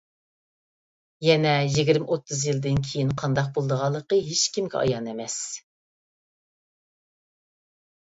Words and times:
يەنە 1.25 1.51
يىگىرمە-ئوتتۇز 1.75 2.41
يىلدىن 2.49 2.81
كېيىن 2.89 3.13
قانداق 3.25 3.53
بولىدىغانلىقى 3.59 4.21
ھېچ 4.33 4.45
كىمگە 4.59 4.83
ئايان 4.85 5.15
ئەمەس. 5.15 5.41